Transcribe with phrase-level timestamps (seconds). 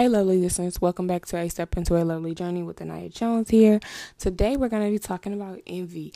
[0.00, 3.50] Hey, lovely listeners, welcome back to A Step Into a Lovely Journey with Anaya Jones
[3.50, 3.80] here.
[4.16, 6.14] Today, we're going to be talking about envy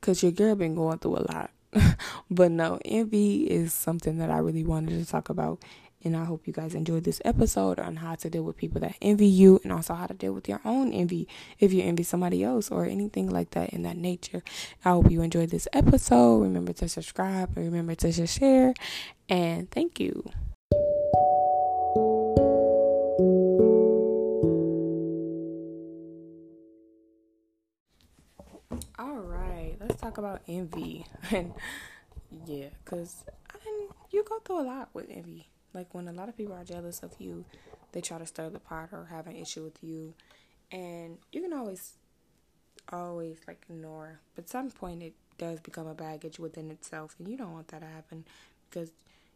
[0.00, 1.50] because your girl been going through a lot.
[2.30, 5.60] but no, envy is something that I really wanted to talk about.
[6.04, 8.94] And I hope you guys enjoyed this episode on how to deal with people that
[9.02, 11.26] envy you and also how to deal with your own envy
[11.58, 14.44] if you envy somebody else or anything like that in that nature.
[14.84, 16.42] I hope you enjoyed this episode.
[16.42, 18.72] Remember to subscribe and remember to share.
[19.28, 20.30] And thank you.
[29.88, 31.06] Let's talk about envy.
[31.30, 31.52] and
[32.46, 33.24] yeah, because
[34.10, 35.46] you go through a lot with envy.
[35.72, 37.44] Like when a lot of people are jealous of you,
[37.92, 40.14] they try to stir the pot or have an issue with you.
[40.72, 41.94] And you can always,
[42.92, 44.20] always like ignore.
[44.34, 47.14] But some point it does become a baggage within itself.
[47.18, 48.24] And you don't want that to happen
[48.68, 48.90] because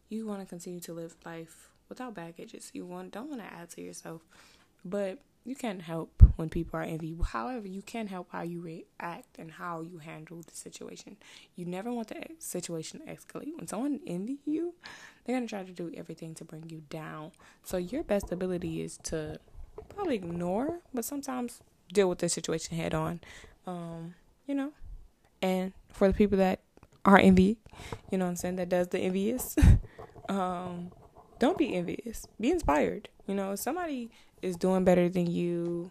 [0.09, 2.71] you want to continue to live life without baggages.
[2.73, 4.23] You want don't want to add to yourself.
[4.85, 5.19] But
[5.51, 7.17] you can't help when people are envy.
[7.33, 11.17] However, you can help how you react and how you handle the situation.
[11.57, 13.57] You never want the situation to escalate.
[13.57, 14.75] When someone envy you,
[15.25, 17.33] they're gonna try to do everything to bring you down.
[17.65, 19.41] So your best ability is to
[19.89, 21.63] probably ignore, but sometimes
[21.93, 23.21] deal with the situation head on.
[23.67, 24.15] Um,
[24.47, 24.73] you know,
[25.43, 26.61] and for the people that
[27.05, 27.59] are envy,
[28.13, 29.57] you know what I'm saying, that does the envious,
[30.29, 30.93] um,
[31.41, 32.29] don't be envious.
[32.39, 33.09] Be inspired.
[33.27, 34.11] You know, somebody
[34.43, 35.91] is doing better than you,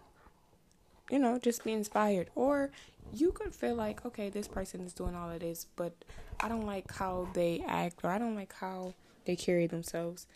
[1.09, 2.29] you know, just be inspired.
[2.35, 2.71] Or
[3.13, 5.93] you could feel like, okay, this person is doing all of this, but
[6.39, 8.93] I don't like how they act or I don't like how
[9.25, 10.27] they carry themselves.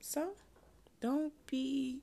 [0.00, 0.30] So
[1.00, 2.00] don't be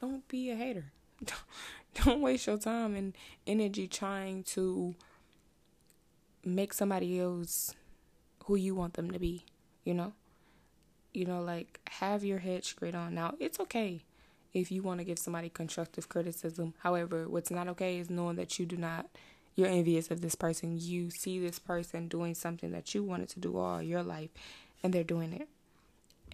[0.00, 0.92] don't be a hater.
[2.04, 3.14] don't waste your time and
[3.46, 4.94] energy trying to
[6.44, 7.74] make somebody else
[8.46, 9.44] who you want them to be,
[9.84, 10.12] you know?
[11.14, 13.14] You know, like have your head straight on.
[13.14, 14.02] Now, it's okay
[14.52, 16.74] if you want to give somebody constructive criticism.
[16.78, 19.06] However, what's not okay is knowing that you do not,
[19.54, 20.78] you're envious of this person.
[20.78, 24.30] You see this person doing something that you wanted to do all your life,
[24.82, 25.48] and they're doing it.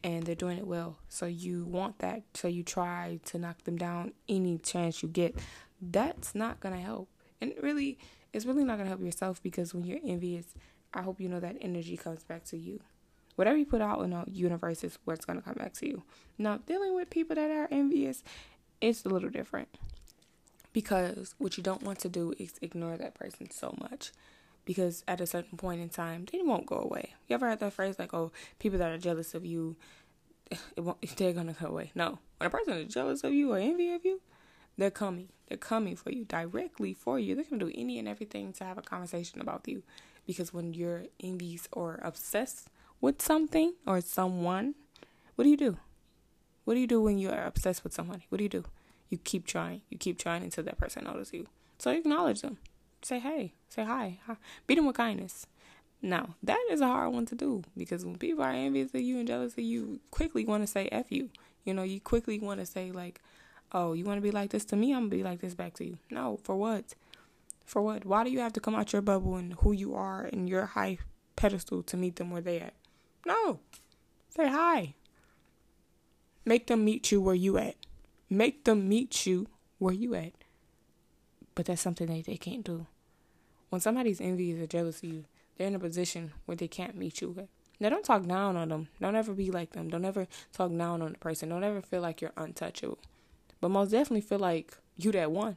[0.04, 0.98] And they're doing it well.
[1.08, 2.22] So you want that.
[2.34, 5.34] So you try to knock them down any chance you get.
[5.82, 7.08] That's not going to help.
[7.40, 7.98] And really,
[8.32, 10.46] it's really not going to help yourself because when you're envious,
[10.94, 12.80] I hope you know that energy comes back to you
[13.38, 16.02] whatever you put out in the universe is what's going to come back to you.
[16.38, 18.24] Now, dealing with people that are envious,
[18.80, 19.68] it's a little different
[20.72, 24.10] because what you don't want to do is ignore that person so much
[24.64, 27.14] because at a certain point in time, they won't go away.
[27.28, 29.76] You ever heard that phrase like, oh, people that are jealous of you,
[30.76, 31.92] it won't, they're going to go away?
[31.94, 32.18] No.
[32.38, 34.20] When a person is jealous of you or envy of you,
[34.76, 35.28] they're coming.
[35.46, 37.36] They're coming for you, directly for you.
[37.36, 39.84] They're going to do any and everything to have a conversation about you.
[40.26, 42.68] Because when you're envious or obsessed
[43.00, 44.74] with something or someone,
[45.34, 45.76] what do you do?
[46.64, 48.26] What do you do when you are obsessed with somebody?
[48.28, 48.64] What do you do?
[49.08, 49.82] You keep trying.
[49.88, 51.46] You keep trying until that person notices you.
[51.78, 52.58] So you acknowledge them.
[53.02, 53.54] Say hey.
[53.68, 54.18] Say hi.
[54.26, 54.36] hi.
[54.66, 55.46] Beat them with kindness.
[56.02, 59.18] Now, that is a hard one to do because when people are envious of you
[59.18, 61.30] and jealous of you, quickly want to say F you.
[61.64, 63.20] You know, you quickly want to say, like,
[63.72, 64.92] oh, you want to be like this to me?
[64.92, 65.98] I'm going to be like this back to you.
[66.10, 66.94] No, for what?
[67.66, 68.04] For what?
[68.04, 70.66] Why do you have to come out your bubble and who you are and your
[70.66, 70.98] high
[71.36, 72.74] pedestal to meet them where they at?
[73.26, 73.60] No.
[74.28, 74.94] Say hi.
[76.44, 77.76] Make them meet you where you at.
[78.30, 79.48] Make them meet you
[79.78, 80.32] where you at.
[81.54, 82.86] But that's something that they can't do.
[83.68, 85.24] When somebody's envious or jealous of you,
[85.56, 87.48] they're in a position where they can't meet you.
[87.80, 88.88] Now don't talk down on them.
[89.00, 89.88] Don't ever be like them.
[89.88, 91.48] Don't ever talk down on the person.
[91.48, 92.98] Don't ever feel like you're untouchable.
[93.60, 95.56] But most definitely feel like you that one.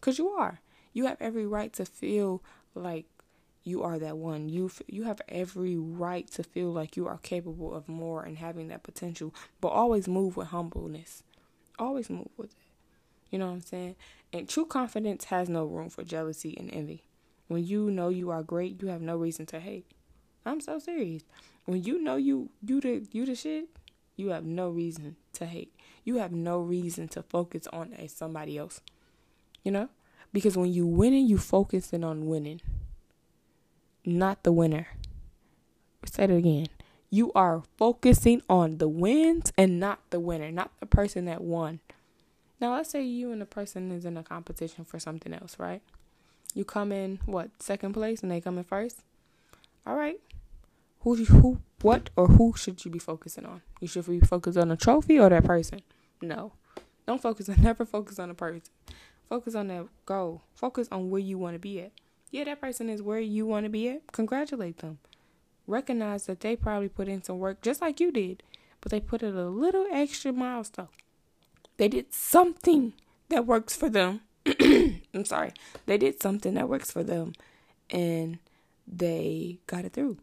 [0.00, 0.60] Cause you are.
[0.92, 2.42] You have every right to feel
[2.74, 3.06] like
[3.64, 4.48] you are that one.
[4.48, 8.68] You you have every right to feel like you are capable of more and having
[8.68, 11.22] that potential, but always move with humbleness.
[11.78, 12.56] Always move with it.
[13.30, 13.96] You know what I'm saying?
[14.32, 17.04] And true confidence has no room for jealousy and envy.
[17.48, 19.86] When you know you are great, you have no reason to hate.
[20.44, 21.22] I'm so serious.
[21.64, 23.68] When you know you you the you the shit,
[24.16, 25.74] you have no reason to hate.
[26.04, 28.80] You have no reason to focus on as somebody else.
[29.62, 29.88] You know?
[30.32, 32.60] Because when you winning, you focusing on winning
[34.04, 34.88] not the winner.
[36.04, 36.66] Say it again.
[37.10, 41.80] You are focusing on the wins and not the winner, not the person that won.
[42.60, 45.82] Now, let's say you and the person is in a competition for something else, right?
[46.54, 49.02] You come in what second place and they come in first.
[49.86, 50.20] All right.
[51.00, 53.62] Who who what or who should you be focusing on?
[53.80, 55.80] You should be focused on a trophy or that person.
[56.20, 56.52] No,
[57.06, 58.62] don't focus on never focus on a person.
[59.28, 60.42] Focus on that goal.
[60.54, 61.92] Focus on where you want to be at
[62.32, 64.10] yeah, that person is where you want to be at.
[64.10, 64.98] Congratulate them.
[65.66, 68.42] Recognize that they probably put in some work just like you did,
[68.80, 70.88] but they put in a little extra milestone.
[71.76, 72.94] They did something
[73.28, 74.22] that works for them.
[74.60, 75.52] I'm sorry.
[75.84, 77.34] They did something that works for them
[77.90, 78.38] and
[78.88, 80.16] they got it through.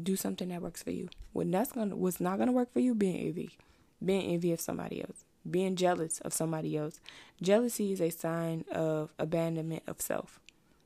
[0.00, 1.08] Do something that works for you.
[1.32, 3.58] When that's gonna what's not gonna work for you, being envy.
[4.04, 5.24] Being envy of somebody else.
[5.50, 7.00] Being jealous of somebody else.
[7.40, 10.38] Jealousy is a sign of abandonment of self.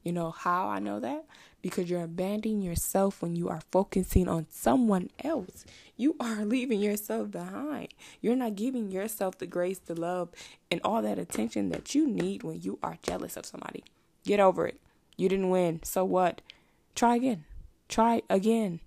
[0.05, 1.25] You know how I know that?
[1.63, 5.65] Because you're abandoning yourself when you are focusing on someone else.
[5.97, 7.89] You are leaving yourself behind.
[8.21, 10.29] You're not giving yourself the grace, the love,
[10.71, 13.83] and all that attention that you need when you are jealous of somebody.
[14.25, 14.79] Get over it.
[15.17, 15.83] You didn't win.
[15.83, 16.43] So what?
[16.95, 17.45] Try again.
[17.89, 18.81] Try again.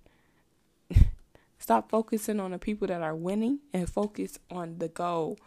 [1.60, 5.40] Stop focusing on the people that are winning and focus on the goal.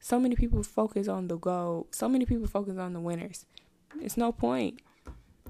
[0.00, 1.86] So many people focus on the goal.
[1.92, 3.46] So many people focus on the winners.
[4.00, 4.80] It's no point.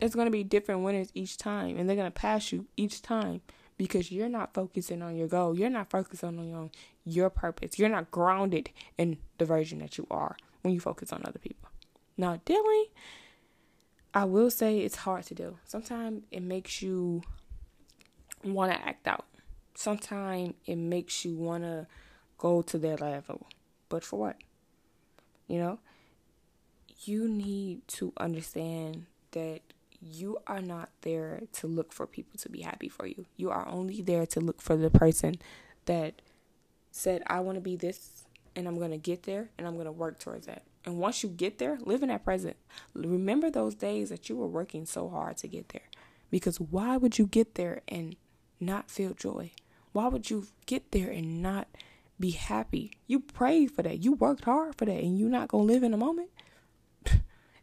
[0.00, 3.03] It's going to be different winners each time, and they're going to pass you each
[3.03, 3.41] time
[3.77, 5.56] because you're not focusing on your goal.
[5.56, 6.71] You're not focusing on your,
[7.05, 7.79] your purpose.
[7.79, 11.69] You're not grounded in the version that you are when you focus on other people.
[12.17, 12.87] Now, dealing,
[14.15, 15.59] I will say it's hard to do.
[15.65, 17.23] Sometimes it makes you
[18.44, 19.27] want to act out.
[19.75, 21.87] Sometimes it makes you want to
[22.39, 23.47] go to their level.
[23.89, 24.37] But for what?
[25.49, 25.79] You know?
[27.07, 29.61] You need to understand that
[30.01, 33.27] you are not there to look for people to be happy for you.
[33.37, 35.37] You are only there to look for the person
[35.85, 36.21] that
[36.91, 38.25] said, I want to be this
[38.57, 40.65] and I'm going to get there and I'm going to work towards that.
[40.85, 42.57] And once you get there, live in that present.
[42.95, 45.89] Remember those days that you were working so hard to get there.
[46.31, 48.17] Because why would you get there and
[48.59, 49.53] not feel joy?
[49.93, 51.69] Why would you get there and not
[52.19, 52.93] be happy?
[53.07, 54.03] You prayed for that.
[54.03, 56.31] You worked hard for that and you're not going to live in a moment?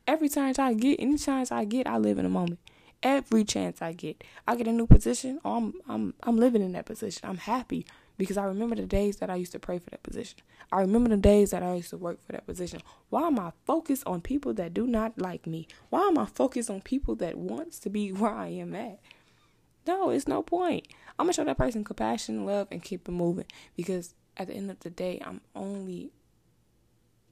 [0.10, 2.60] Every chance I get, any chance I get, I live in a moment.
[3.04, 5.40] Every chance I get, I get a new position.
[5.46, 7.30] Oh, I'm I'm I'm living in that position.
[7.30, 7.86] I'm happy
[8.18, 10.40] because I remember the days that I used to pray for that position.
[10.72, 12.82] I remember the days that I used to work for that position.
[13.12, 15.68] Why am I focused on people that do not like me?
[15.92, 18.98] Why am I focused on people that wants to be where I am at?
[19.86, 20.88] No, it's no point.
[21.20, 23.46] I'm gonna show that person compassion, love, and keep it moving
[23.78, 26.10] because at the end of the day, I'm only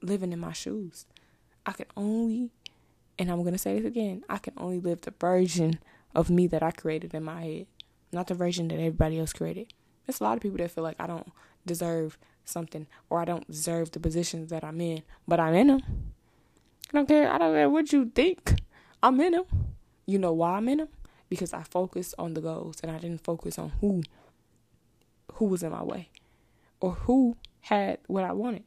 [0.00, 1.06] living in my shoes.
[1.68, 2.50] I can only
[3.18, 5.78] and I'm going to say this again I can only live the version
[6.14, 7.66] of me that I created in my head,
[8.12, 9.72] not the version that everybody else created.
[10.06, 11.30] There's a lot of people that feel like I don't
[11.66, 15.82] deserve something or I don't deserve the positions that I'm in, but I'm in them.
[16.92, 17.30] I don't care.
[17.30, 18.60] I don't care what you think.
[19.02, 19.44] I'm in them.
[20.06, 20.88] You know why I'm in them?
[21.28, 24.02] Because I focused on the goals and I didn't focus on who
[25.34, 26.08] who was in my way
[26.80, 28.64] or who had what I wanted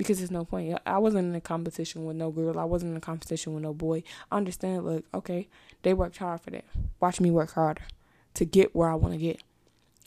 [0.00, 0.80] because there's no point.
[0.86, 2.58] I wasn't in a competition with no girl.
[2.58, 4.02] I wasn't in a competition with no boy.
[4.32, 5.46] I understand, look, okay,
[5.82, 6.64] they worked hard for that.
[7.00, 7.82] Watch me work harder
[8.32, 9.42] to get where I want to get.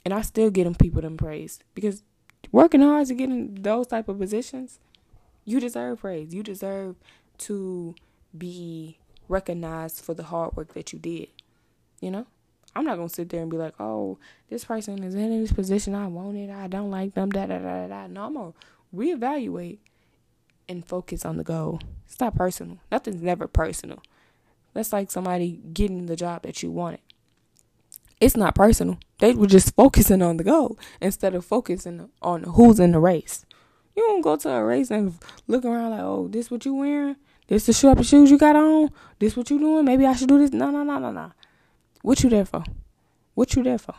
[0.04, 2.02] And I still get them people them praise because
[2.50, 4.80] working hard to get in those type of positions,
[5.44, 6.34] you deserve praise.
[6.34, 6.96] You deserve
[7.38, 7.94] to
[8.36, 8.98] be
[9.28, 11.28] recognized for the hard work that you did.
[12.00, 12.26] You know?
[12.74, 14.18] I'm not gonna sit there and be like, oh,
[14.50, 15.94] this person is in this position.
[15.94, 16.50] I want it.
[16.50, 17.30] I don't like them.
[17.30, 17.86] Da da da da.
[17.86, 18.06] da.
[18.08, 18.52] No, I'm gonna
[18.94, 19.78] reevaluate
[20.68, 21.80] and focus on the goal.
[22.06, 22.78] It's not personal.
[22.90, 24.02] Nothing's never personal.
[24.72, 27.00] That's like somebody getting the job that you wanted.
[28.20, 28.98] It's not personal.
[29.18, 33.44] They were just focusing on the goal instead of focusing on who's in the race.
[33.96, 35.14] You don't go to a race and
[35.46, 37.16] look around like, oh, this what you wearing?
[37.46, 38.90] This the of shoes you got on?
[39.18, 39.84] This what you doing?
[39.84, 40.52] Maybe I should do this.
[40.52, 41.32] No, no, no, no, no.
[42.02, 42.64] What you there for?
[43.34, 43.94] What you there for?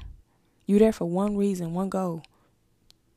[0.65, 2.23] You there for one reason, one goal.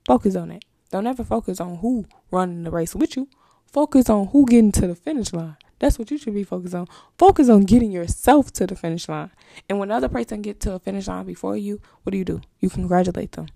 [0.06, 0.64] Focus on it.
[0.90, 3.28] Don't ever focus on who running the race with you.
[3.66, 5.56] Focus on who getting to the finish line.
[5.78, 6.88] That's what you should be focused on.
[7.18, 9.30] Focus on getting yourself to the finish line.
[9.68, 12.40] And when another person get to a finish line before you, what do you do?
[12.60, 13.48] You congratulate them.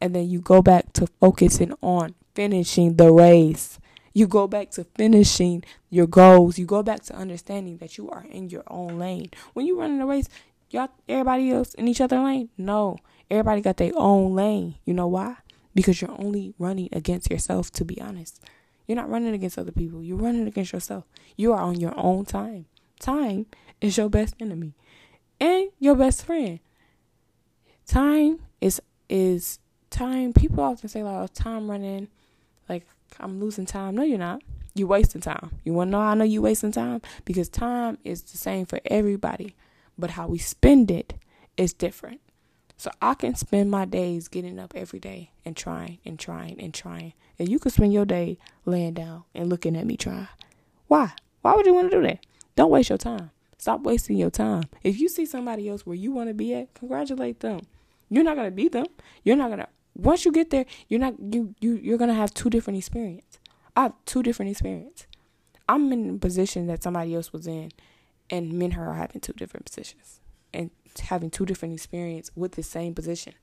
[0.00, 3.78] And then you go back to focusing on finishing the race.
[4.12, 6.58] You go back to finishing your goals.
[6.58, 9.30] You go back to understanding that you are in your own lane.
[9.52, 10.28] When you run in a race,
[10.70, 12.48] y'all everybody else in each other lane?
[12.58, 12.98] No.
[13.30, 14.74] Everybody got their own lane.
[14.84, 15.36] You know why?
[15.74, 18.42] Because you're only running against yourself, to be honest.
[18.86, 21.04] You're not running against other people, you're running against yourself.
[21.36, 22.66] You are on your own time.
[22.98, 23.46] Time
[23.80, 24.74] is your best enemy
[25.40, 26.60] and your best friend.
[27.86, 29.58] Time is is
[29.88, 30.32] time.
[30.32, 32.08] People often say like, oh, "Time running,"
[32.68, 32.86] like
[33.18, 33.96] I'm losing time.
[33.96, 34.42] No, you're not.
[34.74, 35.50] You're wasting time.
[35.64, 37.02] You want to know I know you're wasting time?
[37.24, 39.56] Because time is the same for everybody,
[39.98, 41.14] but how we spend it
[41.56, 42.20] is different.
[42.80, 46.72] So I can spend my days getting up every day and trying and trying and
[46.72, 47.12] trying.
[47.38, 50.28] And you could spend your day laying down and looking at me trying.
[50.88, 51.12] Why?
[51.42, 52.24] Why would you want to do that?
[52.56, 53.32] Don't waste your time.
[53.58, 54.62] Stop wasting your time.
[54.82, 57.60] If you see somebody else where you want to be at, congratulate them.
[58.08, 58.86] You're not gonna beat them.
[59.24, 62.48] You're not gonna once you get there, you're not you you you're gonna have two
[62.48, 63.38] different experience.
[63.76, 65.06] I have two different experience.
[65.68, 67.72] I'm in a position that somebody else was in,
[68.30, 70.20] and me and her are having two different positions
[70.52, 73.34] and having two different experience with the same position.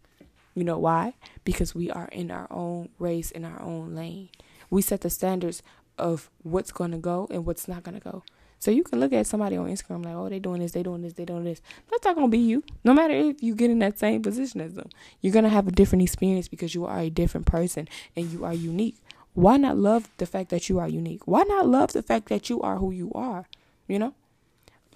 [0.56, 1.14] You know why?
[1.44, 4.30] Because we are in our own race, in our own lane.
[4.70, 5.62] We set the standards
[5.98, 8.24] of what's going to go and what's not going to go.
[8.60, 11.02] So you can look at somebody on Instagram like, oh, they doing this, they doing
[11.02, 11.62] this, they doing this.
[11.92, 12.64] That's not gonna be you.
[12.84, 14.90] No matter if you get in that same position as them,
[15.22, 18.54] you're gonna have a different experience because you are a different person and you are
[18.54, 18.98] unique.
[19.34, 21.28] Why not love the fact that you are unique?
[21.28, 23.46] Why not love the fact that you are who you are?
[23.88, 24.16] You know?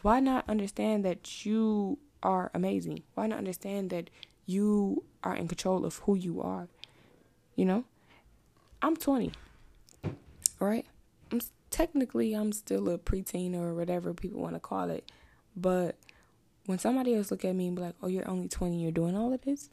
[0.01, 3.03] Why not understand that you are amazing?
[3.13, 4.09] Why not understand that
[4.45, 6.67] you are in control of who you are?
[7.55, 7.83] You know?
[8.81, 9.31] I'm 20.
[10.59, 10.85] Right?
[11.31, 15.09] I'm technically I'm still a preteen or whatever people want to call it.
[15.55, 15.95] But
[16.65, 19.15] when somebody else look at me and be like, "Oh, you're only 20, you're doing
[19.15, 19.69] all of this,"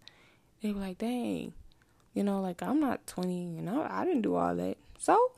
[0.62, 1.52] they be like, "Dang,
[2.14, 5.32] you know, like I'm not 20, and I, I didn't do all that." So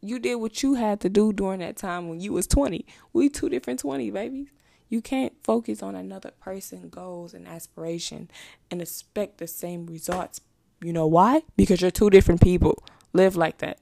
[0.00, 2.84] you did what you had to do during that time when you was 20.
[3.12, 4.48] We two different 20 babies.
[4.92, 8.30] You can't focus on another person' goals and aspiration
[8.70, 10.42] and expect the same results.
[10.82, 11.44] You know why?
[11.56, 12.84] Because you're two different people.
[13.14, 13.78] Live like that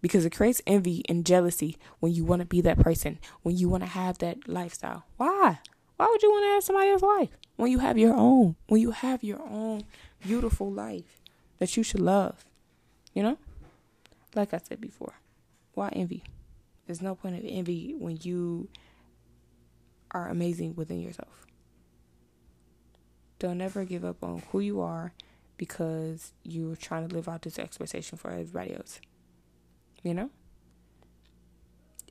[0.00, 3.68] because it creates envy and jealousy when you want to be that person, when you
[3.68, 5.04] want to have that lifestyle.
[5.16, 5.60] Why?
[5.96, 8.56] Why would you want to have somebody else's life when you have your own?
[8.66, 9.84] When you have your own
[10.26, 11.20] beautiful life
[11.60, 12.44] that you should love,
[13.14, 13.38] you know?
[14.34, 15.14] Like I said before,
[15.74, 16.24] why envy?
[16.86, 18.68] There's no point of envy when you
[20.18, 21.46] are amazing within yourself.
[23.38, 25.12] Don't ever give up on who you are
[25.56, 29.00] because you're trying to live out this expectation for everybody else
[30.02, 30.30] you know?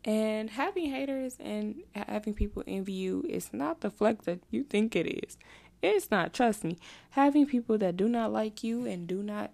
[0.06, 4.96] And having haters and having people envy you is not the flex that you think
[4.96, 5.38] it is.
[5.82, 6.78] It's not, trust me.
[7.12, 9.52] Having people that do not like you and do not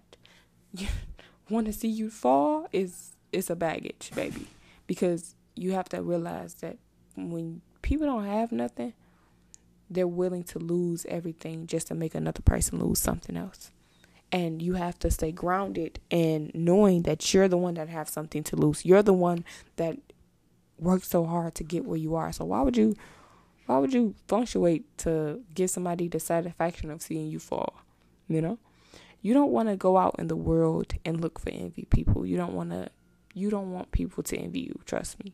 [1.50, 4.46] want to see you fall is is a baggage, baby.
[4.86, 6.78] Because you have to realize that
[7.16, 8.94] when people don't have nothing,
[9.88, 13.70] they're willing to lose everything just to make another person lose something else
[14.34, 18.42] and you have to stay grounded in knowing that you're the one that have something
[18.42, 18.84] to lose.
[18.84, 19.44] You're the one
[19.76, 19.96] that
[20.76, 22.32] worked so hard to get where you are.
[22.32, 22.96] So why would you
[23.66, 27.74] why would you fluctuate to give somebody the satisfaction of seeing you fall?
[28.26, 28.58] You know?
[29.22, 32.26] You don't want to go out in the world and look for envy people.
[32.26, 32.88] You don't want to
[33.34, 35.32] you don't want people to envy you, trust me.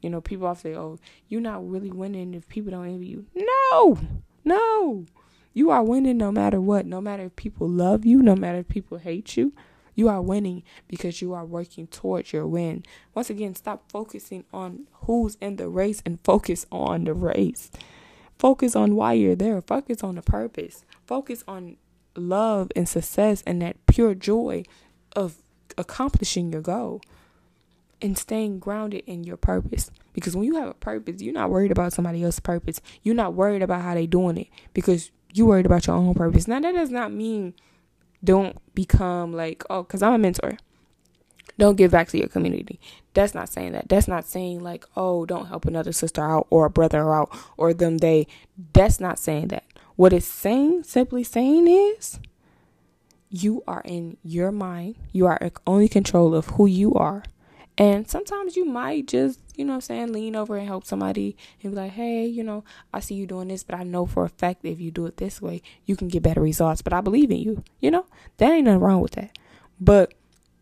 [0.00, 3.26] You know, people often say, "Oh, you're not really winning if people don't envy you."
[3.34, 3.98] No.
[4.44, 5.04] No.
[5.52, 6.86] You are winning no matter what.
[6.86, 9.52] No matter if people love you, no matter if people hate you.
[9.94, 12.84] You are winning because you are working towards your win.
[13.14, 17.70] Once again, stop focusing on who's in the race and focus on the race.
[18.38, 19.60] Focus on why you're there.
[19.60, 20.84] Focus on the purpose.
[21.04, 21.76] Focus on
[22.16, 24.64] love and success and that pure joy
[25.14, 25.42] of
[25.76, 27.02] accomplishing your goal
[28.02, 29.90] and staying grounded in your purpose.
[30.12, 32.80] Because when you have a purpose, you're not worried about somebody else's purpose.
[33.02, 36.48] You're not worried about how they doing it because you worried about your own purpose.
[36.48, 37.54] Now that does not mean
[38.22, 40.56] don't become like, oh, because I'm a mentor.
[41.58, 42.80] Don't give back to your community.
[43.12, 43.88] That's not saying that.
[43.88, 47.74] That's not saying like, oh, don't help another sister out or a brother out or
[47.74, 48.26] them they.
[48.72, 49.64] That's not saying that.
[49.96, 52.18] What it's saying, simply saying is
[53.28, 54.96] you are in your mind.
[55.12, 57.22] You are only control of who you are.
[57.80, 61.72] And sometimes you might just, you know I'm saying, lean over and help somebody and
[61.72, 64.28] be like, hey, you know, I see you doing this, but I know for a
[64.28, 66.82] fact if you do it this way, you can get better results.
[66.82, 67.64] But I believe in you.
[67.80, 68.04] You know,
[68.36, 69.30] that ain't nothing wrong with that.
[69.80, 70.12] But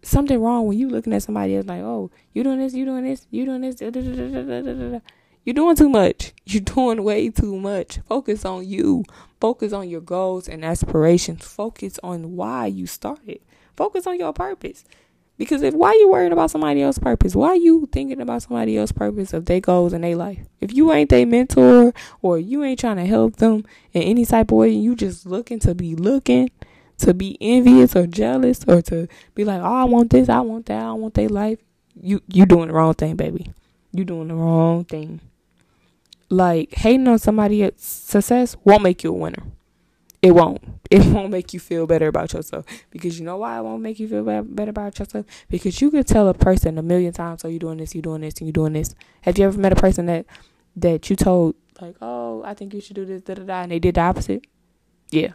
[0.00, 3.02] something wrong when you looking at somebody else like, oh, you doing this, you doing
[3.02, 5.00] this, you doing this, da, da, da,
[5.44, 6.34] you're doing too much.
[6.46, 7.98] You're doing way too much.
[8.08, 9.04] Focus on you.
[9.40, 11.44] Focus on your goals and aspirations.
[11.44, 13.40] Focus on why you started.
[13.76, 14.84] Focus on your purpose.
[15.38, 17.36] Because if why you worrying about somebody else's purpose?
[17.36, 20.40] Why you thinking about somebody else's purpose of their goals and their life?
[20.60, 24.50] If you ain't their mentor or you ain't trying to help them in any type
[24.50, 26.50] of way, you just looking to be looking,
[26.98, 30.66] to be envious or jealous or to be like, oh, I want this, I want
[30.66, 31.60] that, I want their life.
[32.00, 33.52] You you doing the wrong thing, baby.
[33.92, 35.20] You doing the wrong thing.
[36.28, 39.44] Like hating on somebody somebody's success won't make you a winner
[40.22, 40.62] it won't.
[40.90, 42.64] It won't make you feel better about yourself.
[42.90, 45.26] Because you know why it won't make you feel better about yourself?
[45.48, 48.22] Because you could tell a person a million times, "Oh, you're doing this, you're doing
[48.22, 50.26] this, and you're doing this." Have you ever met a person that
[50.76, 53.72] that you told like, "Oh, I think you should do this," da da da, and
[53.72, 54.46] they did the opposite?
[55.10, 55.32] Yeah.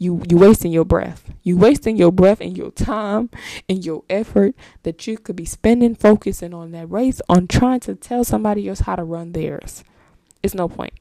[0.00, 1.28] You you wasting your breath.
[1.42, 3.30] You wasting your breath and your time
[3.68, 4.54] and your effort
[4.84, 8.80] that you could be spending focusing on that race on trying to tell somebody else
[8.80, 9.82] how to run theirs.
[10.40, 10.94] It's no point.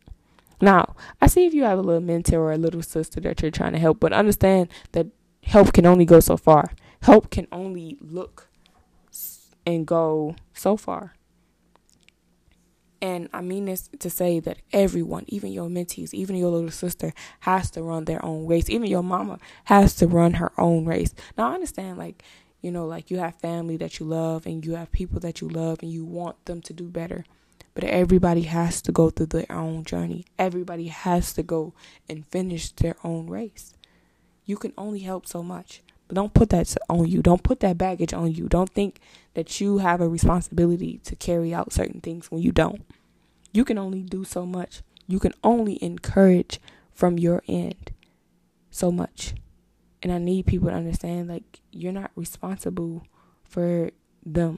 [0.60, 3.52] Now, I see if you have a little mentor or a little sister that you're
[3.52, 5.08] trying to help, but understand that
[5.44, 6.72] help can only go so far.
[7.02, 8.50] Help can only look
[9.66, 11.14] and go so far.
[13.00, 17.14] And I mean this to say that everyone, even your mentees, even your little sister,
[17.42, 18.70] has to run their own race.
[18.70, 21.14] Even your mama has to run her own race.
[21.38, 22.24] Now, I understand, like,
[22.62, 25.48] you know, like you have family that you love and you have people that you
[25.48, 27.24] love and you want them to do better.
[27.78, 30.26] But everybody has to go through their own journey.
[30.40, 31.76] Everybody has to go
[32.10, 33.76] and finish their own race.
[34.48, 35.84] You can only help so much.
[36.08, 37.22] But don't put that on you.
[37.22, 38.50] Don't put that baggage on you.
[38.50, 39.00] Don't think
[39.36, 42.84] that you have a responsibility to carry out certain things when you don't.
[43.54, 44.82] You can only do so much.
[45.06, 46.60] You can only encourage
[46.96, 47.92] from your end
[48.72, 49.36] so much.
[50.02, 53.06] And I need people to understand like you're not responsible
[53.44, 53.92] for
[54.26, 54.58] them.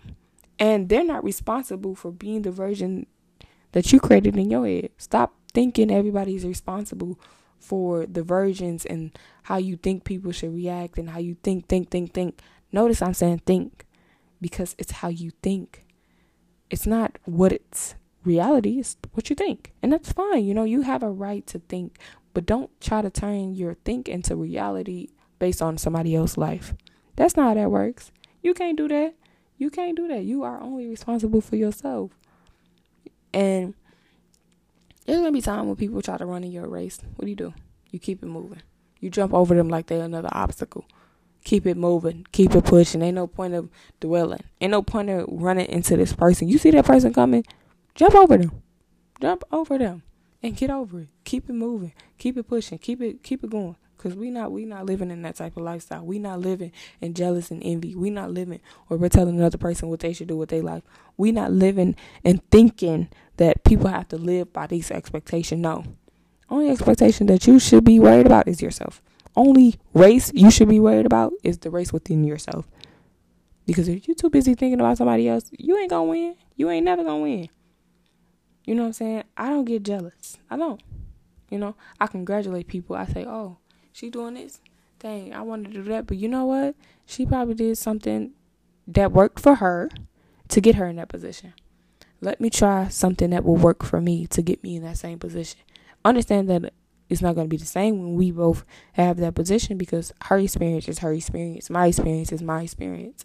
[0.59, 3.07] And they're not responsible for being the version
[3.71, 4.89] that you created in your head.
[4.97, 7.19] Stop thinking everybody's responsible
[7.57, 11.89] for the versions and how you think people should react and how you think, think,
[11.89, 12.39] think, think.
[12.71, 13.85] Notice I'm saying think
[14.41, 15.85] because it's how you think.
[16.69, 19.73] It's not what it's reality, it's what you think.
[19.81, 20.45] And that's fine.
[20.45, 21.97] You know, you have a right to think,
[22.33, 25.07] but don't try to turn your think into reality
[25.39, 26.73] based on somebody else's life.
[27.15, 28.11] That's not how that works.
[28.41, 29.15] You can't do that.
[29.59, 30.23] You can't do that.
[30.23, 32.11] You are only responsible for yourself.
[33.33, 33.75] And
[35.05, 36.99] there's gonna be time when people try to run in your race.
[37.17, 37.53] What do you do?
[37.91, 38.61] You keep it moving.
[39.01, 40.85] You jump over them like they're another obstacle.
[41.43, 42.25] Keep it moving.
[42.31, 43.01] Keep it pushing.
[43.01, 44.43] Ain't no point of dwelling.
[44.61, 46.47] Ain't no point of running into this person.
[46.47, 47.45] You see that person coming?
[47.95, 48.61] Jump over them.
[49.19, 50.03] Jump over them
[50.41, 51.09] and get over it.
[51.25, 51.91] Keep it moving.
[52.17, 52.77] Keep it pushing.
[52.77, 53.75] Keep it keep it going.
[53.99, 56.05] Cause we not we not living in that type of lifestyle.
[56.05, 57.95] We not living in jealous and envy.
[57.95, 60.83] We not living or we're telling another person what they should do with their life.
[61.17, 65.59] We not living and thinking that people have to live by these expectations.
[65.59, 65.83] No.
[66.49, 69.01] Only expectation that you should be worried about is yourself.
[69.35, 72.69] Only race you should be worried about is the race within yourself.
[73.65, 76.35] Because if you're too busy thinking about somebody else, you ain't gonna win.
[76.55, 77.49] You ain't never gonna win.
[78.63, 79.23] You know what I'm saying?
[79.35, 80.37] I don't get jealous.
[80.49, 80.81] I don't.
[81.49, 82.95] You know, I congratulate people.
[82.95, 83.57] I say, oh,
[83.99, 84.61] she doing this.
[84.99, 86.07] Dang, I want to do that.
[86.07, 86.75] But you know what?
[87.05, 88.31] She probably did something
[88.87, 89.89] that worked for her
[90.47, 91.53] to get her in that position.
[92.21, 95.19] Let me try something that will work for me to get me in that same
[95.19, 95.61] position.
[96.03, 96.73] Understand that
[97.07, 100.37] it's not going to be the same when we both have that position because her
[100.37, 101.69] experience is her experience.
[101.69, 103.23] My experience is my experience.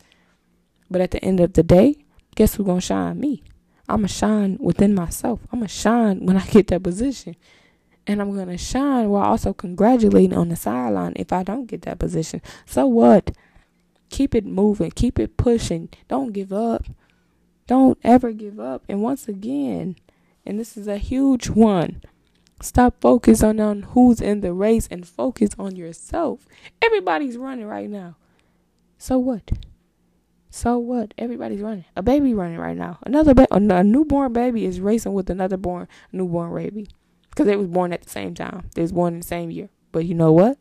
[0.91, 1.97] But at the end of the day,
[2.35, 3.21] guess who's going to shine?
[3.21, 3.43] Me.
[3.89, 5.41] I'm going to shine within myself.
[5.53, 7.37] I'm going to shine when I get that position
[8.07, 11.83] and I'm going to shine while also congratulating on the sideline if I don't get
[11.83, 12.43] that position.
[12.67, 13.31] So what?
[14.11, 15.89] Keep it moving, keep it pushing.
[16.09, 16.87] Don't give up.
[17.67, 18.85] Don't ever give up.
[18.89, 19.97] And once again,
[20.45, 22.03] and this is a huge one.
[22.61, 26.47] Stop focusing on who's in the race and focus on yourself.
[26.83, 28.17] Everybody's running right now.
[28.99, 29.51] So what?
[30.51, 31.15] So what?
[31.19, 31.87] Everybody's running.
[31.97, 32.99] A baby running right now.
[33.03, 36.87] Another ba- a newborn baby is racing with another born newborn baby
[37.35, 38.71] because they was born at the same time.
[38.75, 39.69] They was born in the same year.
[39.91, 40.57] But you know what?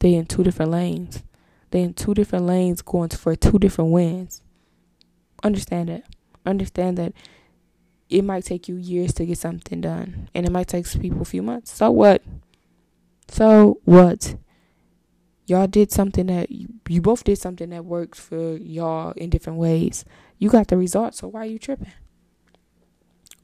[0.00, 1.22] They in two different lanes.
[1.70, 4.42] They in two different lanes going for two different wins.
[5.42, 6.04] Understand that.
[6.44, 7.14] Understand that
[8.10, 11.24] it might take you years to get something done, and it might take people a
[11.24, 11.72] few months.
[11.72, 12.22] So what?
[13.28, 14.34] So what?
[15.46, 16.68] Y'all did something that you,
[17.00, 20.04] both did something that worked for y'all in different ways.
[20.38, 21.92] You got the result, so why are you tripping?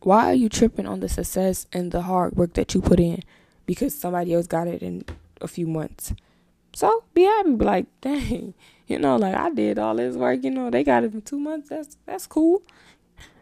[0.00, 3.22] Why are you tripping on the success and the hard work that you put in
[3.66, 5.04] because somebody else got it in
[5.40, 6.14] a few months?
[6.74, 8.54] So be happy, be like, dang,
[8.86, 11.38] you know, like I did all this work, you know, they got it in two
[11.38, 11.68] months.
[11.68, 12.62] That's that's cool.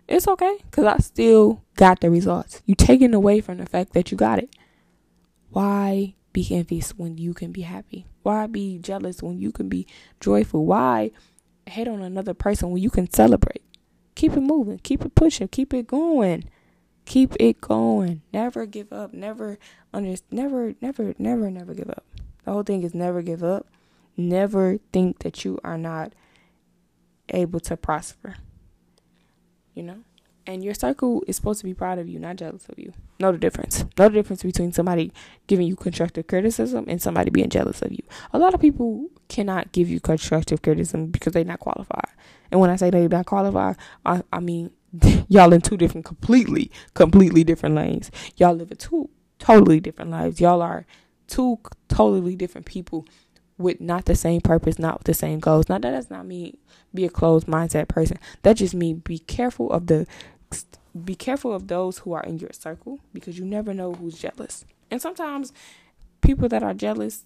[0.09, 2.63] It's okay, cause I still got the results.
[2.65, 4.51] You taking away from the fact that you got it.
[5.51, 8.07] Why be envious when you can be happy?
[8.23, 9.87] Why be jealous when you can be
[10.21, 10.65] joyful?
[10.65, 11.11] Why
[11.67, 13.66] hate on another person when you can celebrate?
[14.17, 14.79] Keep it moving.
[14.79, 15.47] Keep it pushing.
[15.47, 16.45] Keep it going.
[17.05, 18.23] Keep it going.
[18.33, 19.13] Never give up.
[19.15, 19.59] Never
[19.93, 22.05] under never never never never give up.
[22.45, 23.69] The whole thing is never give up.
[24.17, 26.13] Never think that you are not
[27.29, 28.37] able to prosper.
[29.75, 29.99] You know?
[30.47, 32.93] And your circle is supposed to be proud of you, not jealous of you.
[33.19, 33.85] Know the difference.
[33.99, 35.13] Know the difference between somebody
[35.49, 38.03] giving you constructive criticism and somebody being jealous of you.
[38.33, 42.11] A lot of people cannot give you constructive criticism because they're not qualified.
[42.51, 44.71] And when I say they're not qualified, I, I mean
[45.29, 48.11] y'all in two different, completely, completely different lanes.
[48.37, 50.41] Y'all live in two totally different lives.
[50.41, 50.87] Y'all are
[51.27, 53.07] two totally different people
[53.59, 55.69] with not the same purpose, not the same goals.
[55.69, 56.57] Now that does not mean
[56.95, 58.19] be a closed mindset person.
[58.43, 60.07] That just means be careful of the
[61.05, 64.65] be careful of those who are in your circle because you never know who's jealous.
[64.91, 65.53] And sometimes
[66.23, 67.25] people that are jealous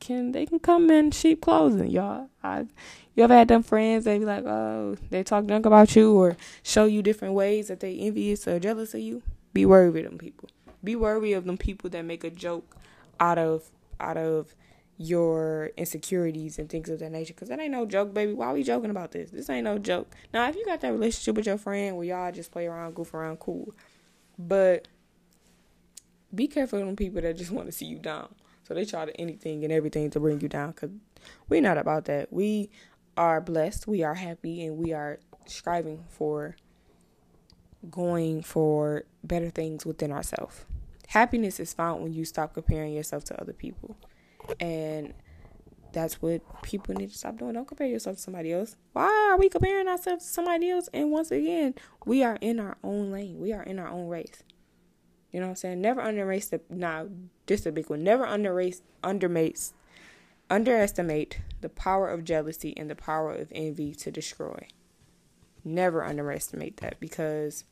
[0.00, 2.28] can they can come in sheep clothing, y'all.
[2.42, 2.66] I
[3.14, 6.36] you ever had them friends they be like, oh, they talk junk about you or
[6.62, 9.22] show you different ways that they envious or jealous of you?
[9.52, 10.48] Be worried of them people.
[10.82, 12.76] Be worried of them people that make a joke
[13.20, 14.54] out of out of
[14.96, 17.34] your insecurities and things of that nature.
[17.34, 18.32] Cause that ain't no joke, baby.
[18.32, 19.30] Why we joking about this?
[19.30, 20.14] This ain't no joke.
[20.32, 23.14] Now, if you got that relationship with your friend where y'all just play around, goof
[23.14, 23.74] around, cool.
[24.38, 24.88] But
[26.34, 28.28] be careful of them people that just want to see you down.
[28.64, 30.72] So they try to anything and everything to bring you down.
[30.72, 30.90] Cause
[31.48, 32.32] we're not about that.
[32.32, 32.70] We
[33.16, 33.86] are blessed.
[33.86, 36.56] We are happy, and we are striving for
[37.90, 40.64] going for better things within ourselves.
[41.08, 43.96] Happiness is found when you stop comparing yourself to other people.
[44.58, 45.14] And
[45.92, 47.52] that's what people need to stop doing.
[47.54, 48.76] Don't compare yourself to somebody else.
[48.92, 50.88] Why are we comparing ourselves to somebody else?
[50.92, 51.74] And once again,
[52.04, 53.38] we are in our own lane.
[53.38, 54.42] We are in our own race.
[55.34, 55.80] You know what I'm saying?
[55.80, 57.08] Never underrate the now
[57.48, 58.04] just a big one.
[58.04, 59.72] Never underrate undermate
[60.48, 64.68] underestimate the power of jealousy and the power of envy to destroy.
[65.64, 67.64] Never underestimate that because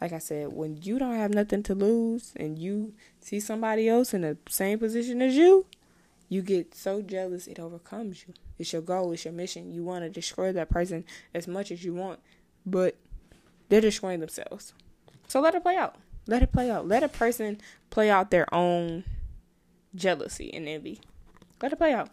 [0.00, 4.14] like I said, when you don't have nothing to lose and you see somebody else
[4.14, 5.66] in the same position as you,
[6.30, 8.32] you get so jealous it overcomes you.
[8.58, 9.74] It's your goal, it's your mission.
[9.74, 12.20] You want to destroy that person as much as you want,
[12.64, 12.96] but
[13.68, 14.72] they're destroying themselves.
[15.28, 15.96] So let it play out.
[16.26, 16.88] Let it play out.
[16.88, 17.60] Let a person
[17.90, 19.04] play out their own
[19.94, 21.00] jealousy and envy.
[21.62, 22.10] Let it play out.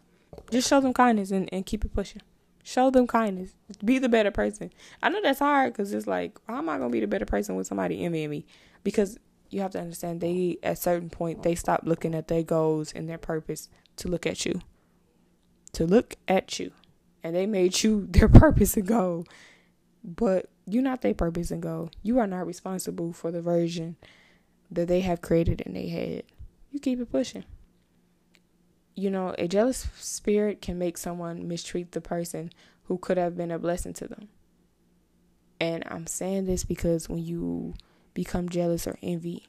[0.52, 2.22] Just show them kindness and, and keep it pushing.
[2.64, 3.54] Show them kindness.
[3.84, 4.72] Be the better person.
[5.02, 7.26] I know that's hard because it's like, how am I going to be the better
[7.26, 8.46] person with somebody envying me?
[8.84, 9.18] Because
[9.50, 13.10] you have to understand, they, at certain point, they stop looking at their goals and
[13.10, 14.62] their purpose to look at you.
[15.74, 16.72] To look at you.
[17.24, 19.26] And they made you their purpose and goal.
[20.04, 21.92] But you're not their purpose and goal.
[22.04, 23.96] You are not responsible for the version
[24.70, 26.24] that they have created in their head.
[26.72, 27.44] You keep it pushing.
[28.96, 32.52] You know, a jealous spirit can make someone mistreat the person
[32.84, 34.28] who could have been a blessing to them.
[35.60, 37.74] And I'm saying this because when you
[38.14, 39.48] become jealous or envy,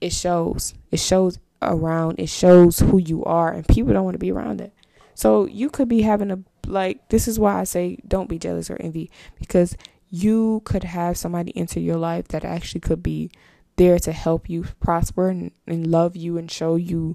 [0.00, 0.74] it shows.
[0.90, 2.18] It shows around.
[2.18, 4.72] It shows who you are, and people don't want to be around that.
[5.14, 7.08] So you could be having a like.
[7.08, 9.76] This is why I say don't be jealous or envy because
[10.10, 13.30] you could have somebody enter your life that actually could be
[13.76, 17.14] there to help you prosper and, and love you and show you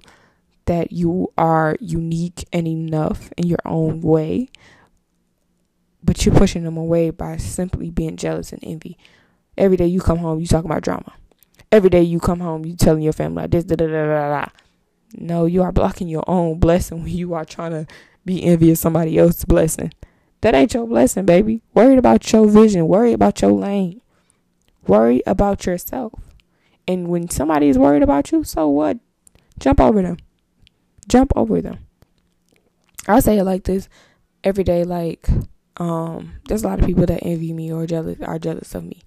[0.66, 4.50] that you are unique and enough in your own way.
[6.04, 8.98] But you're pushing them away by simply being jealous and envy.
[9.58, 11.14] Every day you come home, you talk about drama.
[11.72, 14.30] Every day you come home, you telling your family like this, da da da da
[14.30, 14.46] da.
[15.16, 17.88] No, you are blocking your own blessing when you are trying to
[18.26, 19.92] be envious somebody else's blessing.
[20.42, 21.62] That ain't your blessing, baby.
[21.74, 22.88] Worry about your vision.
[22.88, 24.02] Worry about your lane.
[24.88, 26.14] Worry about yourself.
[26.88, 28.98] And when somebody is worried about you, so what?
[29.60, 30.18] Jump over them.
[31.08, 31.80] Jump over them.
[33.08, 33.88] I say it like this
[34.44, 34.84] every day.
[34.84, 35.30] Like,
[35.78, 39.04] um, there's a lot of people that envy me or jealous are jealous of me.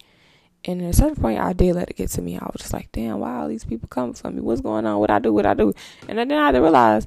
[0.65, 2.39] And at a certain point, I did let it get to me.
[2.39, 4.41] I was just like, damn, why all these people coming for me?
[4.41, 4.99] What's going on?
[4.99, 5.33] What I do?
[5.33, 5.75] What I do?
[6.09, 7.07] And then I had to realize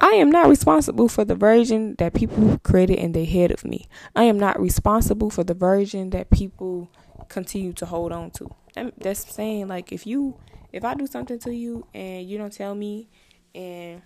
[0.00, 3.86] I am not responsible for the version that people created in their head of me.
[4.16, 6.90] I am not responsible for the version that people
[7.28, 8.50] continue to hold on to.
[8.96, 10.36] That's saying like if you
[10.72, 13.08] if I do something to you and you don't tell me
[13.54, 14.00] and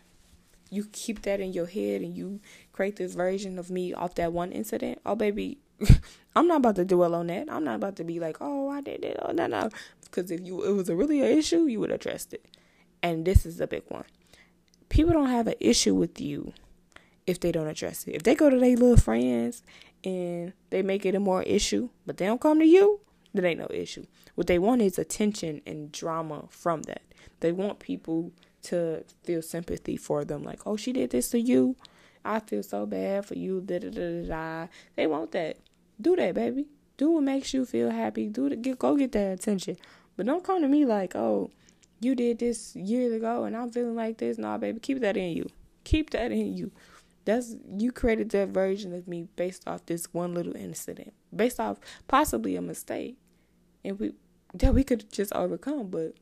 [0.69, 2.41] you keep that in your head and you
[2.73, 5.59] create this version of me off that one incident, oh baby,
[6.37, 7.47] I'm not about to dwell on that.
[7.49, 9.19] I'm not about to be like, oh, I did it.
[9.23, 9.69] Oh, no, no.
[10.03, 12.45] Because if you it was a really an issue, you would address it.
[13.03, 14.05] And this is the big one
[14.95, 16.53] people don't have an issue with you
[17.27, 18.13] if they don't address it.
[18.13, 19.65] If they go to their little friends
[20.05, 23.01] and they make it a more issue, but they don't come to you,
[23.33, 24.07] then ain't no issue.
[24.37, 27.03] What they want is attention and drama from that.
[27.41, 28.31] They want people
[28.63, 31.75] to feel sympathy for them, like, oh, she did this to you.
[32.25, 33.61] I feel so bad for you.
[33.63, 34.67] Da da da da.
[34.95, 35.59] They want that.
[36.01, 36.67] Do that, baby.
[36.97, 38.29] Do what makes you feel happy.
[38.29, 39.77] Do the get go get that attention.
[40.17, 41.51] But don't come to me like, oh,
[42.05, 44.39] you did this years ago and I'm feeling like this.
[44.39, 45.49] Nah, baby, keep that in you.
[45.85, 46.71] Keep that in you.
[47.25, 51.79] That's you created that version of me based off this one little incident, based off
[52.07, 53.17] possibly a mistake,
[53.83, 54.13] and we
[54.53, 55.89] that we could just overcome.
[55.89, 56.15] But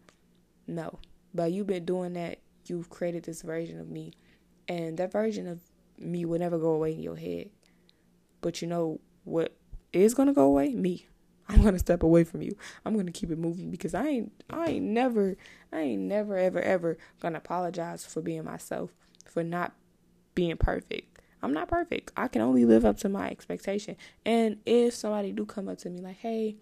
[0.66, 1.00] no,
[1.34, 4.12] by you been doing that, you've created this version of me,
[4.68, 5.60] and that version of
[5.98, 7.50] me will never go away in your head.
[8.40, 9.56] But you know what
[9.92, 10.74] is gonna go away?
[10.74, 11.06] Me.
[11.48, 12.56] I'm gonna step away from you.
[12.84, 15.36] I'm gonna keep it moving because I ain't I ain't never
[15.72, 18.90] I ain't never ever ever gonna apologize for being myself,
[19.26, 19.72] for not
[20.34, 21.18] being perfect.
[21.42, 22.12] I'm not perfect.
[22.16, 23.96] I can only live up to my expectation.
[24.24, 26.56] And if somebody do come up to me like, "Hey,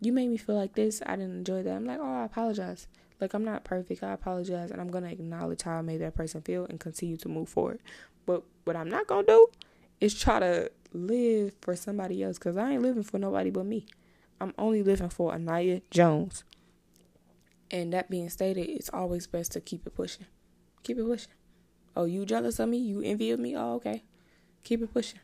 [0.00, 1.02] you made me feel like this.
[1.04, 2.86] I didn't enjoy that." I'm like, "Oh, I apologize.
[3.20, 4.02] Like I'm not perfect.
[4.02, 7.28] I apologize and I'm gonna acknowledge how I made that person feel and continue to
[7.28, 7.80] move forward.
[8.26, 9.48] But what I'm not gonna do
[10.00, 13.86] is try to live for somebody else because I ain't living for nobody but me.
[14.42, 16.42] I'm only living for Anaya Jones.
[17.70, 20.26] And that being stated, it's always best to keep it pushing.
[20.82, 21.32] Keep it pushing.
[21.94, 22.78] Oh, you jealous of me?
[22.78, 23.56] You envy of me?
[23.56, 24.02] Oh, okay.
[24.64, 25.20] Keep it pushing.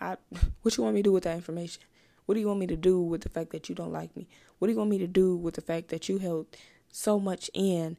[0.00, 0.16] I
[0.62, 1.82] what you want me to do with that information?
[2.24, 4.26] What do you want me to do with the fact that you don't like me?
[4.58, 6.46] What do you want me to do with the fact that you held
[6.90, 7.98] so much in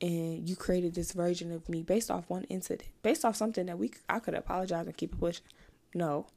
[0.00, 3.78] and you created this version of me based off one incident, based off something that
[3.78, 5.44] we I could apologize and keep it pushing.
[5.94, 6.28] No.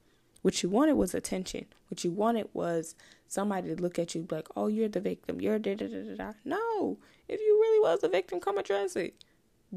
[0.41, 1.65] What you wanted was attention.
[1.89, 2.95] What you wanted was
[3.27, 5.39] somebody to look at you like, oh, you're the victim.
[5.39, 6.33] You're da da da da da.
[6.43, 6.97] No.
[7.27, 9.13] If you really was the victim, come address it.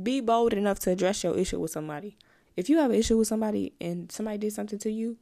[0.01, 2.17] Be bold enough to address your issue with somebody.
[2.57, 5.17] If you have an issue with somebody and somebody did something to you,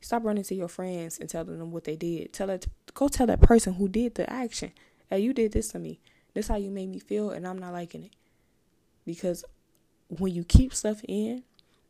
[0.00, 2.32] stop running to your friends and telling them what they did.
[2.32, 4.72] Tell it go tell that person who did the action.
[5.10, 5.98] Hey, you did this to me.
[6.32, 8.12] This is how you made me feel and I'm not liking it.
[9.04, 9.44] Because
[10.08, 11.42] when you keep stuff in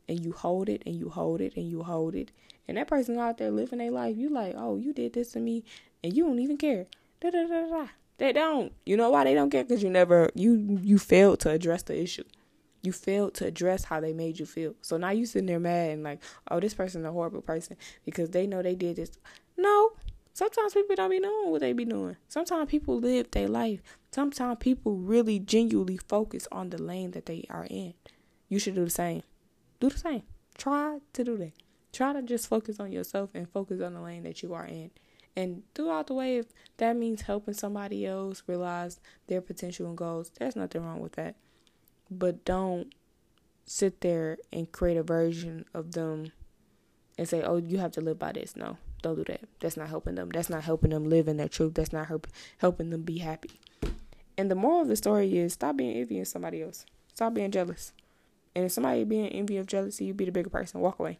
[0.07, 2.31] and you hold it and you hold it and you hold it
[2.67, 5.39] and that person out there living their life, you like, oh, you did this to
[5.39, 5.63] me,
[6.03, 6.87] and you don't even care.
[7.21, 7.87] Da da da.
[8.17, 8.71] They don't.
[8.85, 9.63] You know why they don't care?
[9.63, 12.23] Because you never you you failed to address the issue.
[12.81, 14.75] You failed to address how they made you feel.
[14.81, 18.29] So now you sitting there mad and like, oh, this person's a horrible person because
[18.29, 19.11] they know they did this.
[19.57, 19.93] No.
[20.33, 22.17] Sometimes people don't be knowing what they be doing.
[22.27, 23.81] Sometimes people live their life.
[24.11, 27.93] Sometimes people really genuinely focus on the lane that they are in.
[28.49, 29.23] You should do the same.
[29.79, 30.23] Do the same.
[30.57, 31.53] Try to do that.
[31.95, 34.91] Try to just focus on yourself and focus on the lane that you are in.
[35.33, 40.29] And throughout the way, if that means helping somebody else realize their potential and goals,
[40.37, 41.35] there's nothing wrong with that.
[42.11, 42.93] But don't
[43.63, 46.33] sit there and create a version of them
[47.17, 48.57] and say, oh, you have to live by this.
[48.57, 49.47] No, don't do that.
[49.61, 50.31] That's not helping them.
[50.33, 51.75] That's not helping them live in their truth.
[51.75, 52.27] That's not help,
[52.57, 53.61] helping them be happy.
[54.37, 56.85] And the moral of the story is stop being envy of somebody else.
[57.13, 57.93] Stop being jealous.
[58.53, 60.81] And if somebody being envy of jealousy, you be the bigger person.
[60.81, 61.19] Walk away.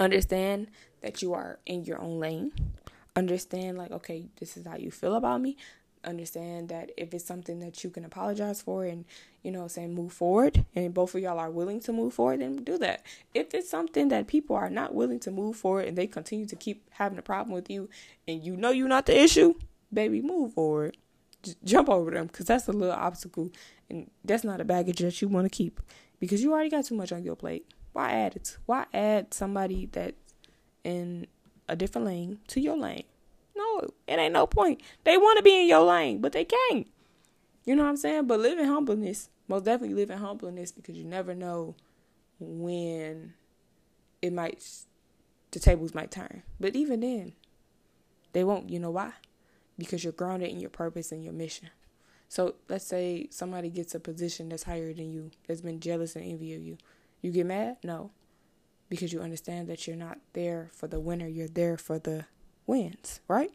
[0.00, 0.68] Understand
[1.02, 2.52] that you are in your own lane.
[3.14, 5.58] Understand, like, okay, this is how you feel about me.
[6.04, 9.04] Understand that if it's something that you can apologize for and,
[9.42, 12.56] you know, saying move forward, and both of y'all are willing to move forward, then
[12.64, 13.04] do that.
[13.34, 16.56] If it's something that people are not willing to move forward and they continue to
[16.56, 17.90] keep having a problem with you
[18.26, 19.52] and you know you're not the issue,
[19.92, 20.96] baby, move forward.
[21.62, 23.50] Jump over them because that's a little obstacle
[23.90, 25.80] and that's not a baggage that you want to keep
[26.18, 27.66] because you already got too much on your plate.
[27.92, 28.56] Why add it?
[28.66, 30.34] Why add somebody that's
[30.84, 31.26] in
[31.68, 33.04] a different lane to your lane?
[33.56, 34.80] No, it ain't no point.
[35.04, 36.86] They want to be in your lane, but they can't.
[37.64, 38.26] You know what I'm saying?
[38.26, 39.28] But live in humbleness.
[39.48, 41.74] Most definitely live in humbleness because you never know
[42.38, 43.34] when
[44.22, 44.64] it might,
[45.50, 46.42] the tables might turn.
[46.58, 47.32] But even then,
[48.32, 48.70] they won't.
[48.70, 49.12] You know why?
[49.76, 51.70] Because you're grounded in your purpose and your mission.
[52.28, 56.24] So let's say somebody gets a position that's higher than you, that's been jealous and
[56.24, 56.78] envy of you.
[57.20, 57.76] You get mad?
[57.84, 58.10] No.
[58.88, 62.26] Because you understand that you're not there for the winner, you're there for the
[62.66, 63.52] wins, right?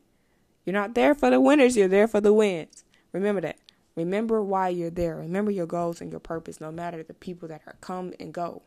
[0.66, 2.84] You're not there for the winners, you're there for the wins.
[3.12, 3.58] Remember that.
[3.96, 5.18] Remember why you're there.
[5.18, 8.62] Remember your goals and your purpose, no matter the people that are come and go.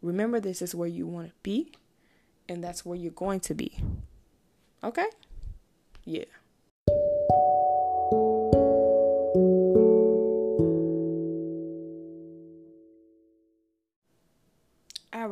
[0.00, 1.72] Remember this is where you want to be,
[2.48, 3.78] and that's where you're going to be.
[4.82, 5.06] Okay?
[6.04, 6.24] Yeah.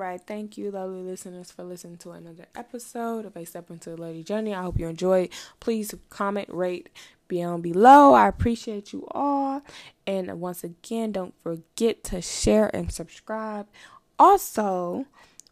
[0.01, 0.21] Right.
[0.27, 4.25] Thank you, lovely listeners, for listening to another episode of A Step Into the Lady
[4.25, 4.55] Journey.
[4.55, 5.29] I hope you enjoyed.
[5.61, 6.89] Please comment, rate
[7.29, 8.15] down below.
[8.15, 9.61] I appreciate you all.
[10.07, 13.69] And once again, don't forget to share and subscribe.
[14.19, 15.05] Also,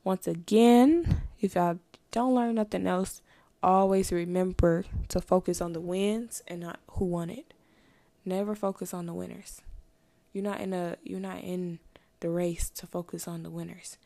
[0.03, 1.79] once again, if y'all
[2.11, 3.21] don't learn nothing else,
[3.63, 7.53] always remember to focus on the wins and not who won it.
[8.25, 9.61] Never focus on the winners.
[10.33, 11.81] You're not in a you're not in
[12.21, 13.99] the race to focus on the winners.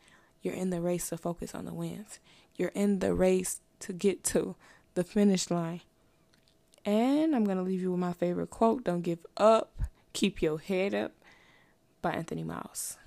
[0.43, 2.19] You're in the race to focus on the wins.
[2.55, 4.55] You're in the race to get to
[4.93, 5.81] the finish line.
[6.85, 10.59] And I'm going to leave you with my favorite quote Don't give up, keep your
[10.59, 11.13] head up
[12.01, 12.97] by Anthony Miles.